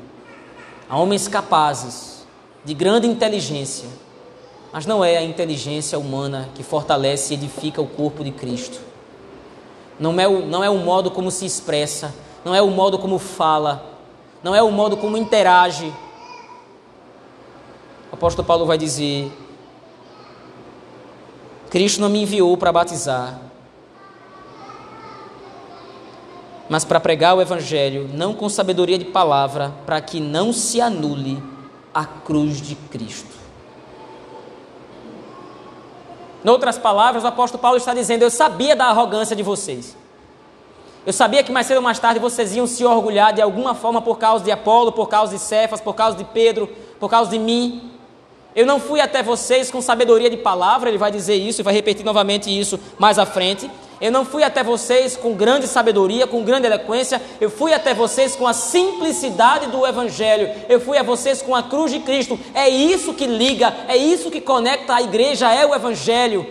[0.89, 2.25] há homens capazes,
[2.65, 3.87] de grande inteligência,
[4.73, 8.88] mas não é a inteligência humana que fortalece e edifica o corpo de Cristo.
[9.99, 13.19] Não é, o, não é o modo como se expressa, não é o modo como
[13.19, 13.83] fala,
[14.41, 15.93] não é o modo como interage.
[18.09, 19.29] O apóstolo Paulo vai dizer:
[21.69, 23.41] Cristo não me enviou para batizar,
[26.69, 31.43] mas para pregar o Evangelho, não com sabedoria de palavra, para que não se anule
[31.93, 33.48] a cruz de Cristo.
[36.43, 39.95] Em outras palavras, o apóstolo Paulo está dizendo: Eu sabia da arrogância de vocês.
[41.05, 44.01] Eu sabia que mais cedo ou mais tarde vocês iam se orgulhar de alguma forma
[44.01, 46.67] por causa de Apolo, por causa de Cefas, por causa de Pedro,
[46.99, 47.91] por causa de mim.
[48.55, 51.73] Eu não fui até vocês com sabedoria de palavra, ele vai dizer isso e vai
[51.73, 53.69] repetir novamente isso mais à frente.
[54.01, 58.35] Eu não fui até vocês com grande sabedoria, com grande eloquência, eu fui até vocês
[58.35, 62.39] com a simplicidade do Evangelho, eu fui a vocês com a cruz de Cristo.
[62.53, 66.47] É isso que liga, é isso que conecta a igreja, é o Evangelho.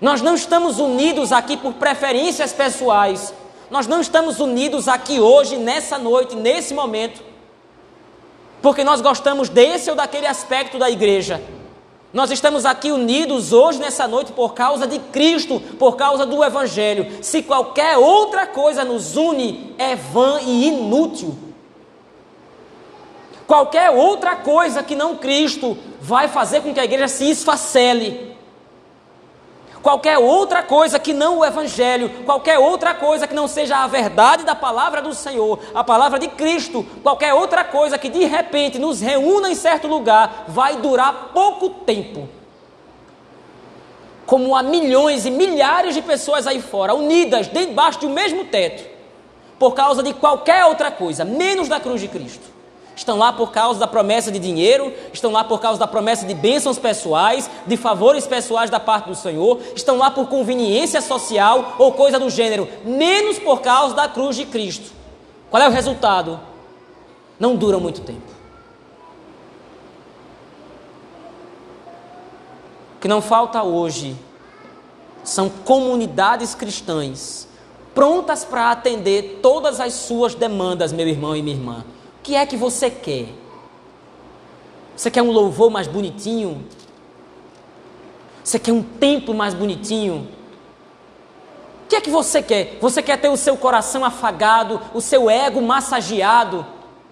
[0.00, 3.34] Nós não estamos unidos aqui por preferências pessoais.
[3.68, 7.22] Nós não estamos unidos aqui hoje, nessa noite, nesse momento,
[8.62, 11.42] porque nós gostamos desse ou daquele aspecto da igreja.
[12.12, 17.22] Nós estamos aqui unidos hoje, nessa noite, por causa de Cristo, por causa do Evangelho.
[17.22, 21.36] Se qualquer outra coisa nos une, é vã e inútil.
[23.46, 28.37] Qualquer outra coisa que não Cristo vai fazer com que a igreja se esfacele
[29.82, 34.44] qualquer outra coisa que não o Evangelho, qualquer outra coisa que não seja a verdade
[34.44, 39.00] da palavra do Senhor, a palavra de Cristo, qualquer outra coisa que de repente nos
[39.00, 42.28] reúna em certo lugar, vai durar pouco tempo.
[44.26, 48.84] Como há milhões e milhares de pessoas aí fora, unidas debaixo do mesmo teto,
[49.58, 52.57] por causa de qualquer outra coisa, menos da cruz de Cristo
[52.98, 56.34] estão lá por causa da promessa de dinheiro, estão lá por causa da promessa de
[56.34, 61.92] bênçãos pessoais, de favores pessoais da parte do Senhor, estão lá por conveniência social ou
[61.92, 64.90] coisa do gênero, menos por causa da cruz de Cristo.
[65.48, 66.40] Qual é o resultado?
[67.38, 68.36] Não dura muito tempo.
[72.96, 74.16] O que não falta hoje
[75.22, 77.46] são comunidades cristãs
[77.94, 81.84] prontas para atender todas as suas demandas, meu irmão e minha irmã
[82.28, 83.28] que é que você quer?
[84.94, 86.62] Você quer um louvor mais bonitinho?
[88.44, 90.28] Você quer um templo mais bonitinho?
[91.84, 92.76] O que é que você quer?
[92.82, 96.66] Você quer ter o seu coração afagado, o seu ego massageado?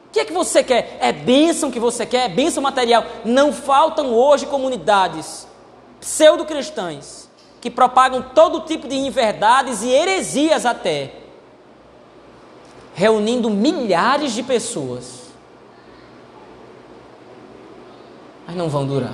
[0.08, 0.98] O que é que você quer?
[1.00, 2.26] É bênção que você quer?
[2.26, 3.02] É bênção material?
[3.24, 5.48] Não faltam hoje comunidades
[5.98, 11.25] pseudo-cristãs que propagam todo tipo de inverdades e heresias até
[12.96, 15.26] reunindo milhares de pessoas.
[18.46, 19.12] Mas não vão durar.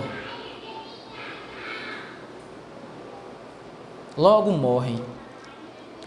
[4.17, 5.05] Logo morrem.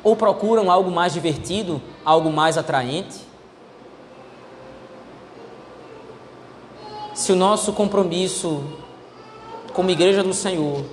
[0.02, 3.20] Ou procuram algo mais divertido, algo mais atraente.
[7.14, 8.64] Se o nosso compromisso
[9.74, 10.86] como igreja do Senhor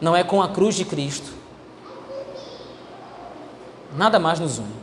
[0.00, 1.43] não é com a cruz de Cristo,
[3.94, 4.74] Nada mais nos une.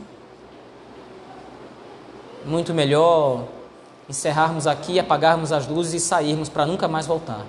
[2.46, 3.44] Muito melhor
[4.08, 7.44] encerrarmos aqui, apagarmos as luzes e sairmos para nunca mais voltar.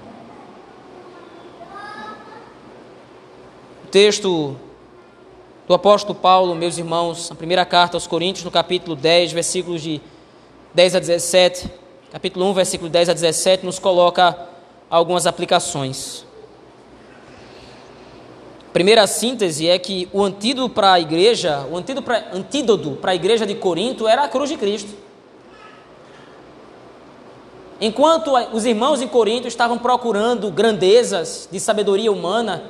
[3.85, 4.55] O texto
[5.67, 10.01] do apóstolo Paulo, meus irmãos, a primeira carta aos Coríntios, no capítulo 10, versículos de
[10.73, 11.71] 10 a 17,
[12.11, 14.37] capítulo 1, versículo 10 a 17, nos coloca
[14.89, 16.25] algumas aplicações.
[18.73, 23.53] Primeira síntese é que o antídoto para a igreja, o antídoto para a igreja de
[23.53, 24.91] Corinto era a cruz de Cristo.
[27.79, 32.63] Enquanto os irmãos em Corinto estavam procurando grandezas de sabedoria humana,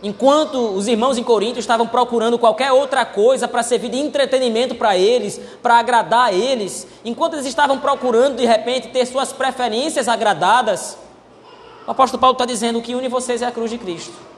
[0.00, 4.96] enquanto os irmãos em Corinto estavam procurando qualquer outra coisa para servir de entretenimento para
[4.96, 10.96] eles, para agradar a eles, enquanto eles estavam procurando de repente ter suas preferências agradadas,
[11.84, 14.35] o apóstolo Paulo está dizendo que une vocês é a cruz de Cristo.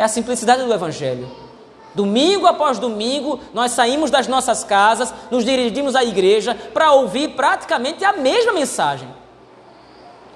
[0.00, 1.28] É a simplicidade do Evangelho.
[1.94, 8.02] Domingo após domingo, nós saímos das nossas casas, nos dirigimos à igreja para ouvir praticamente
[8.02, 9.06] a mesma mensagem.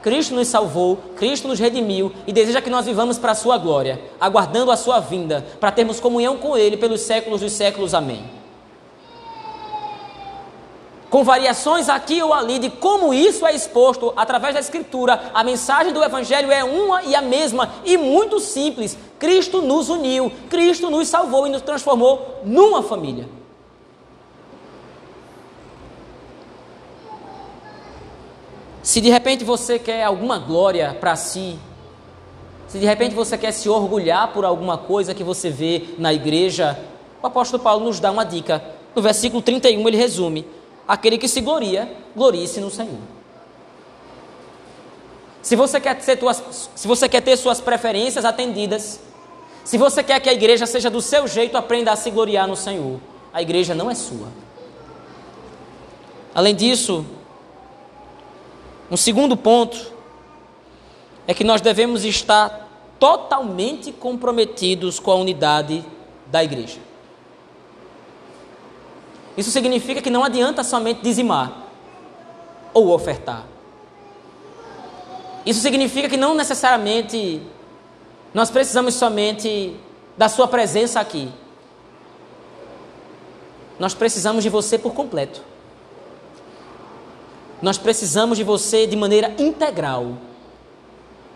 [0.02, 4.02] Cristo nos salvou, Cristo nos redimiu e deseja que nós vivamos para a sua glória,
[4.20, 7.94] aguardando a sua vinda, para termos comunhão com Ele pelos séculos dos séculos.
[7.94, 8.43] Amém
[11.14, 15.92] com variações aqui ou ali de como isso é exposto através da Escritura, a mensagem
[15.92, 18.98] do Evangelho é uma e a mesma e muito simples.
[19.16, 23.28] Cristo nos uniu, Cristo nos salvou e nos transformou numa família.
[28.82, 31.56] Se de repente você quer alguma glória para si,
[32.66, 36.76] se de repente você quer se orgulhar por alguma coisa que você vê na igreja,
[37.22, 38.64] o apóstolo Paulo nos dá uma dica.
[38.96, 40.44] No versículo 31 ele resume:
[40.86, 42.98] Aquele que se gloria, glorie-se no Senhor.
[45.42, 49.00] Se você, quer ter tuas, se você quer ter suas preferências atendidas,
[49.62, 52.56] se você quer que a igreja seja do seu jeito, aprenda a se gloriar no
[52.56, 53.00] Senhor.
[53.32, 54.28] A igreja não é sua.
[56.34, 57.04] Além disso,
[58.90, 59.92] um segundo ponto
[61.26, 62.68] é que nós devemos estar
[62.98, 65.84] totalmente comprometidos com a unidade
[66.26, 66.78] da igreja.
[69.36, 71.64] Isso significa que não adianta somente dizimar
[72.72, 73.44] ou ofertar.
[75.44, 77.42] Isso significa que não necessariamente
[78.32, 79.76] nós precisamos somente
[80.16, 81.30] da sua presença aqui.
[83.78, 85.42] Nós precisamos de você por completo.
[87.60, 90.16] Nós precisamos de você de maneira integral.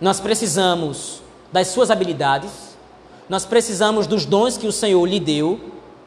[0.00, 1.20] Nós precisamos
[1.52, 2.76] das suas habilidades,
[3.28, 5.58] nós precisamos dos dons que o Senhor lhe deu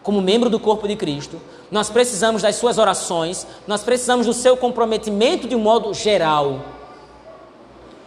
[0.03, 1.39] como membro do corpo de Cristo,
[1.69, 6.59] nós precisamos das suas orações, nós precisamos do seu comprometimento de um modo geral.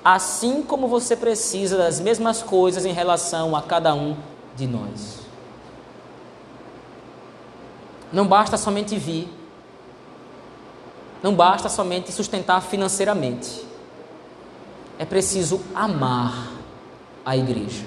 [0.04, 4.16] Assim como você precisa das mesmas coisas em relação a cada um
[4.54, 5.20] de nós.
[8.12, 9.28] Não basta somente vir,
[11.22, 13.64] não basta somente sustentar financeiramente.
[14.98, 16.48] É preciso amar
[17.24, 17.84] a igreja.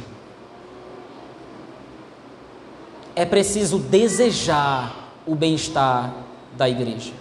[3.17, 6.13] É preciso desejar o bem-estar
[6.55, 7.11] da igreja.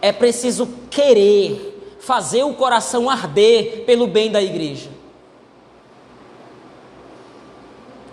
[0.00, 4.88] É preciso querer fazer o coração arder pelo bem da igreja.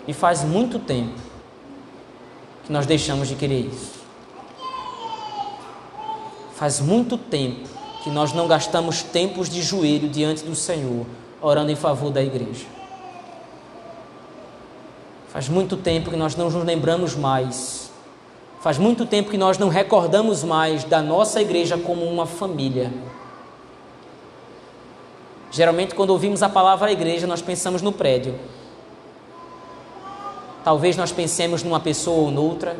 [0.04, 1.14] E faz muito tempo
[2.64, 4.00] que nós deixamos de querer isso.
[6.56, 7.68] Faz muito tempo
[8.02, 11.06] que nós não gastamos tempos de joelho diante do Senhor,
[11.40, 12.81] orando em favor da igreja.
[15.32, 17.90] Faz muito tempo que nós não nos lembramos mais.
[18.60, 22.92] Faz muito tempo que nós não recordamos mais da nossa igreja como uma família.
[25.50, 28.34] Geralmente, quando ouvimos a palavra igreja, nós pensamos no prédio.
[30.62, 32.76] Talvez nós pensemos numa pessoa ou noutra,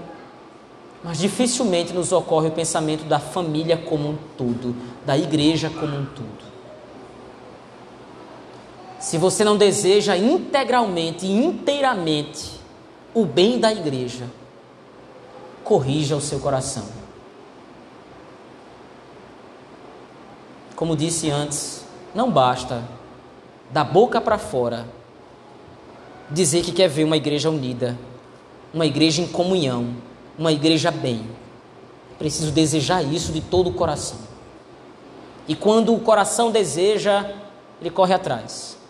[1.03, 4.77] mas dificilmente nos ocorre o pensamento da família como um todo,
[5.07, 6.52] da igreja como um todo.
[9.03, 12.53] Se você não deseja integralmente e inteiramente
[13.13, 14.31] o bem da igreja,
[15.65, 16.85] corrija o seu coração.
[20.77, 21.85] Como disse antes,
[22.15, 22.85] não basta
[23.73, 24.87] da boca para fora
[26.31, 27.99] dizer que quer ver uma igreja unida,
[28.73, 29.97] uma igreja em comunhão,
[30.39, 31.29] uma igreja bem.
[32.21, 34.19] Preciso desejar isso de todo o coração.
[35.49, 37.29] E quando o coração deseja,
[37.81, 38.81] ele corre atrás.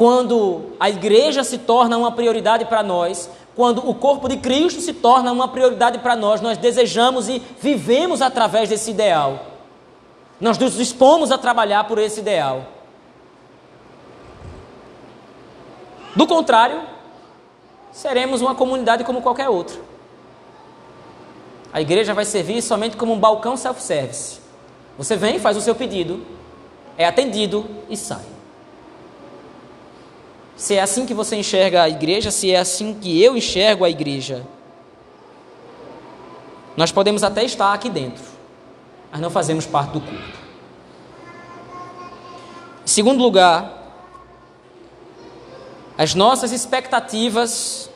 [0.00, 4.94] Quando a igreja se torna uma prioridade para nós, quando o corpo de Cristo se
[4.94, 9.44] torna uma prioridade para nós, nós desejamos e vivemos através desse ideal.
[10.40, 12.64] Nós nos dispomos a trabalhar por esse ideal.
[16.16, 16.80] Do contrário,
[17.92, 19.78] seremos uma comunidade como qualquer outra.
[21.74, 24.40] A igreja vai servir somente como um balcão self-service.
[24.96, 26.24] Você vem, faz o seu pedido,
[26.96, 28.29] é atendido e sai.
[30.60, 33.88] Se é assim que você enxerga a igreja, se é assim que eu enxergo a
[33.88, 34.46] igreja,
[36.76, 38.22] nós podemos até estar aqui dentro,
[39.10, 40.38] mas não fazemos parte do culto.
[42.84, 43.72] Em segundo lugar,
[45.96, 47.88] as nossas expectativas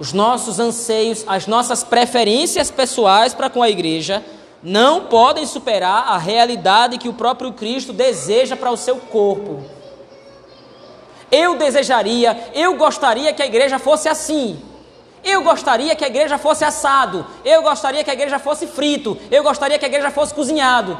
[0.00, 4.24] os nossos anseios, as nossas preferências pessoais para com a igreja
[4.62, 9.81] não podem superar a realidade que o próprio Cristo deseja para o seu corpo.
[11.32, 14.60] Eu desejaria, eu gostaria que a igreja fosse assim.
[15.24, 17.24] Eu gostaria que a igreja fosse assado.
[17.42, 19.16] Eu gostaria que a igreja fosse frito.
[19.30, 20.98] Eu gostaria que a igreja fosse cozinhado.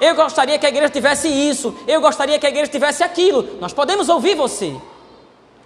[0.00, 1.74] Eu gostaria que a igreja tivesse isso.
[1.86, 3.58] Eu gostaria que a igreja tivesse aquilo.
[3.60, 4.74] Nós podemos ouvir você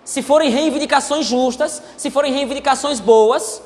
[0.04, 3.60] se forem reivindicações justas, se forem reivindicações boas,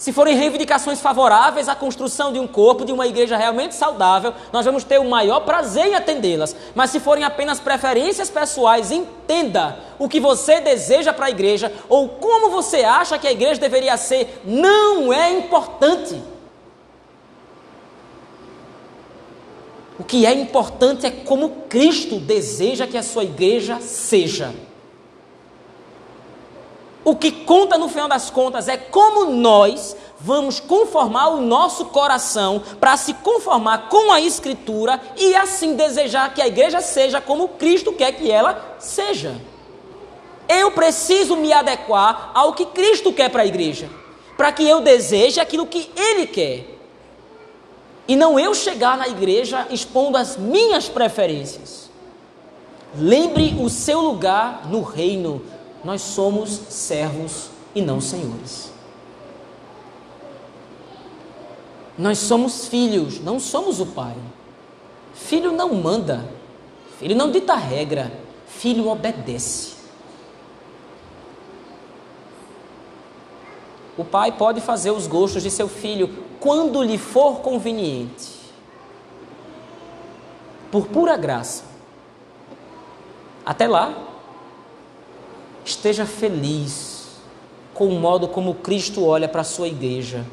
[0.00, 4.64] se forem reivindicações favoráveis à construção de um corpo, de uma igreja realmente saudável, nós
[4.64, 6.56] vamos ter o maior prazer em atendê-las.
[6.74, 12.08] Mas se forem apenas preferências pessoais, entenda o que você deseja para a igreja ou
[12.08, 16.18] como você acha que a igreja deveria ser, não é importante.
[19.98, 24.50] O que é importante é como Cristo deseja que a sua igreja seja.
[27.04, 32.62] O que conta no final das contas é como nós vamos conformar o nosso coração
[32.78, 37.92] para se conformar com a Escritura e assim desejar que a igreja seja como Cristo
[37.92, 39.40] quer que ela seja.
[40.46, 43.88] Eu preciso me adequar ao que Cristo quer para a igreja,
[44.36, 46.66] para que eu deseje aquilo que Ele quer.
[48.06, 51.88] E não eu chegar na igreja expondo as minhas preferências.
[52.94, 55.40] Lembre o seu lugar no reino
[55.84, 58.72] nós somos servos e não senhores.
[61.96, 64.16] Nós somos filhos, não somos o pai.
[65.14, 66.24] Filho não manda,
[66.98, 68.10] filho não dita regra,
[68.46, 69.74] filho obedece.
[73.98, 78.30] O pai pode fazer os gostos de seu filho quando lhe for conveniente,
[80.70, 81.64] por pura graça.
[83.44, 84.09] Até lá,
[85.80, 87.08] esteja feliz
[87.72, 90.26] com o modo como Cristo olha para a sua igreja.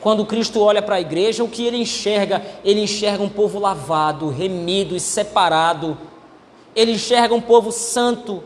[0.00, 2.42] Quando Cristo olha para a igreja, o que ele enxerga?
[2.64, 5.98] Ele enxerga um povo lavado, remido e separado.
[6.74, 8.42] Ele enxerga um povo santo,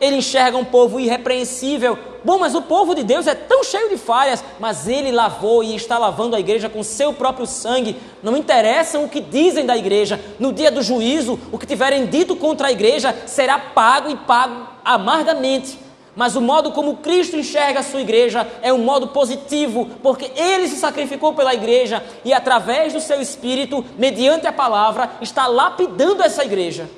[0.00, 1.98] ele enxerga um povo irrepreensível.
[2.24, 5.74] Bom, mas o povo de Deus é tão cheio de falhas, mas ele lavou e
[5.74, 7.96] está lavando a igreja com seu próprio sangue.
[8.22, 10.20] Não interessa o que dizem da igreja.
[10.38, 14.68] No dia do juízo, o que tiverem dito contra a igreja será pago e pago
[14.84, 15.78] amargamente.
[16.18, 20.66] Mas o modo como Cristo enxerga a sua igreja é um modo positivo, porque ele
[20.66, 26.44] se sacrificou pela igreja e através do seu espírito, mediante a palavra, está lapidando essa
[26.44, 26.90] igreja.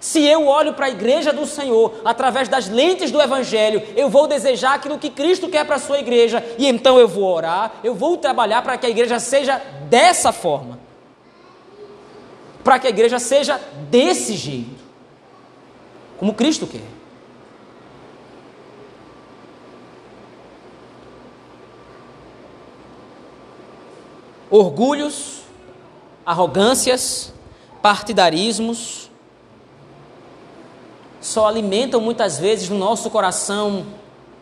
[0.00, 4.26] Se eu olho para a igreja do Senhor através das lentes do Evangelho, eu vou
[4.26, 7.94] desejar aquilo que Cristo quer para a sua igreja, e então eu vou orar, eu
[7.94, 10.78] vou trabalhar para que a igreja seja dessa forma,
[12.62, 14.84] para que a igreja seja desse jeito,
[16.18, 16.96] como Cristo quer.
[24.48, 25.42] Orgulhos,
[26.24, 27.32] arrogâncias,
[27.82, 29.05] partidarismos,
[31.26, 33.84] só alimentam muitas vezes no nosso coração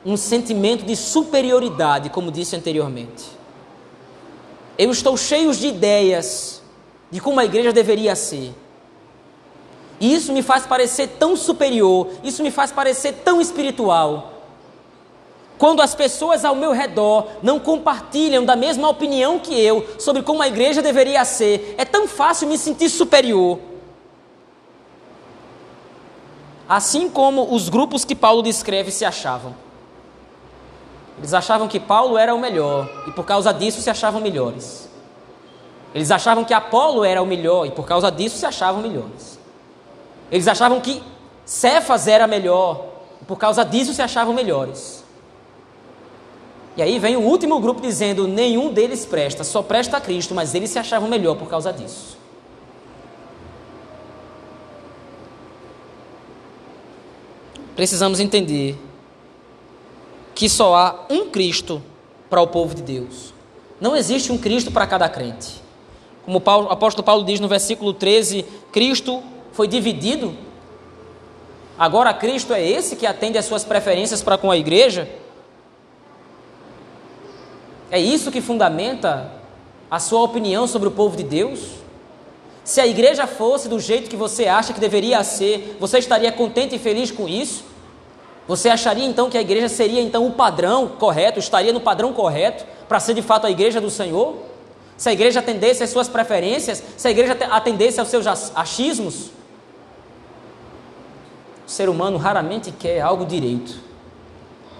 [0.05, 3.25] um sentimento de superioridade, como disse anteriormente.
[4.77, 6.63] Eu estou cheio de ideias
[7.11, 8.55] de como a igreja deveria ser.
[9.99, 14.43] E isso me faz parecer tão superior, isso me faz parecer tão espiritual.
[15.57, 20.43] Quando as pessoas ao meu redor não compartilham da mesma opinião que eu sobre como
[20.43, 23.59] a igreja deveria ser, é tão fácil me sentir superior.
[26.69, 29.55] Assim como os grupos que Paulo descreve se achavam.
[31.19, 34.89] Eles achavam que Paulo era o melhor e por causa disso se achavam melhores.
[35.95, 39.39] Eles achavam que Apolo era o melhor e por causa disso se achavam melhores.
[40.31, 41.03] Eles achavam que
[41.45, 42.87] Cefas era melhor
[43.23, 45.05] e por causa disso se achavam melhores.
[46.77, 50.55] E aí vem o último grupo dizendo: nenhum deles presta, só presta a Cristo, mas
[50.55, 52.19] eles se achavam melhor por causa disso.
[57.75, 58.79] Precisamos entender
[60.35, 61.83] que só há um Cristo
[62.29, 63.33] para o povo de Deus.
[63.81, 65.63] Não existe um Cristo para cada crente.
[66.25, 69.23] Como o apóstolo Paulo diz no versículo 13: Cristo
[69.53, 70.35] foi dividido.
[71.79, 75.09] Agora Cristo é esse que atende às suas preferências para com a igreja?
[77.91, 79.31] É isso que fundamenta
[79.91, 81.84] a sua opinião sobre o povo de Deus?
[82.65, 86.75] Se a igreja fosse do jeito que você acha que deveria ser, você estaria contente
[86.75, 87.63] e feliz com isso?
[88.49, 92.65] Você acharia então que a igreja seria então o padrão correto, estaria no padrão correto
[92.89, 94.37] para ser de fato a igreja do Senhor?
[94.97, 99.31] Se a igreja atendesse às suas preferências, se a igreja atendesse aos seus achismos?
[101.67, 103.79] O ser humano raramente quer algo direito.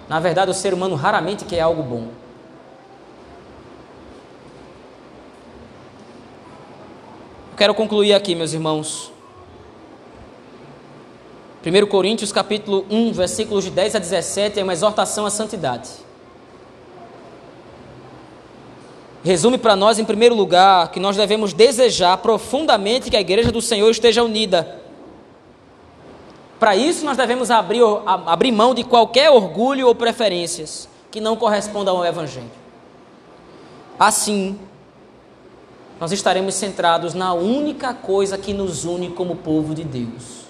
[0.09, 2.07] Na verdade, o ser humano raramente quer algo bom.
[7.57, 9.13] Quero concluir aqui, meus irmãos.
[11.65, 15.89] 1 Coríntios capítulo 1, versículos de 10 a 17 é uma exortação à santidade.
[19.23, 23.61] Resume para nós, em primeiro lugar, que nós devemos desejar profundamente que a igreja do
[23.61, 24.81] Senhor esteja unida.
[26.59, 31.97] Para isso, nós devemos abrir, abrir mão de qualquer orgulho ou preferências que não correspondam
[31.97, 32.51] ao Evangelho.
[33.97, 34.59] Assim,
[35.99, 40.45] nós estaremos centrados na única coisa que nos une como povo de Deus: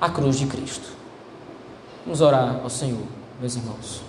[0.00, 0.88] a cruz de Cristo.
[2.04, 3.02] Vamos orar ao Senhor,
[3.40, 4.02] meus irmãos.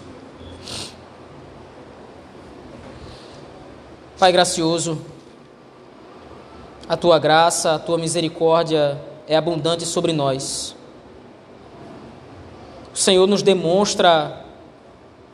[4.18, 5.02] Pai gracioso,
[6.88, 10.76] a tua graça, a tua misericórdia é abundante sobre nós.
[12.94, 14.43] O Senhor nos demonstra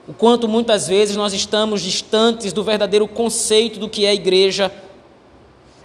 [0.09, 4.73] o quanto muitas vezes nós estamos distantes do verdadeiro conceito do que é igreja.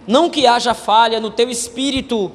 [0.07, 2.31] Não que haja falha no teu espírito,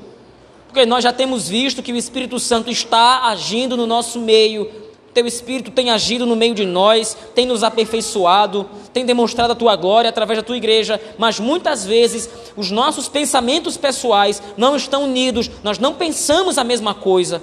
[0.68, 4.70] porque nós já temos visto que o Espírito Santo está agindo no nosso meio.
[5.12, 9.74] Teu Espírito tem agido no meio de nós, tem nos aperfeiçoado, tem demonstrado a tua
[9.74, 15.50] glória através da tua igreja, mas muitas vezes os nossos pensamentos pessoais não estão unidos,
[15.64, 17.42] nós não pensamos a mesma coisa.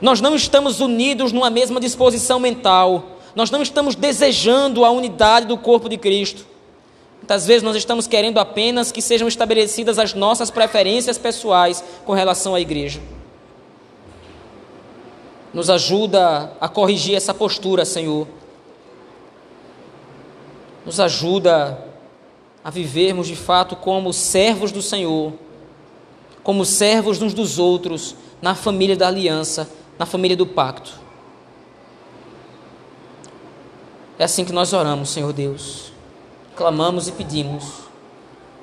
[0.00, 3.18] Nós não estamos unidos numa mesma disposição mental.
[3.34, 6.46] Nós não estamos desejando a unidade do corpo de Cristo.
[7.18, 12.54] Muitas vezes nós estamos querendo apenas que sejam estabelecidas as nossas preferências pessoais com relação
[12.54, 13.00] à igreja.
[15.52, 18.26] Nos ajuda a corrigir essa postura, Senhor.
[20.86, 21.84] Nos ajuda
[22.62, 25.32] a vivermos de fato como servos do Senhor,
[26.42, 29.68] como servos uns dos outros, na família da aliança,
[29.98, 30.92] na família do pacto.
[34.18, 35.92] É assim que nós oramos, Senhor Deus.
[36.56, 37.64] Clamamos e pedimos,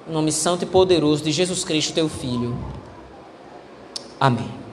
[0.08, 2.58] em nome santo e poderoso de Jesus Cristo, teu Filho.
[4.20, 4.65] Amém.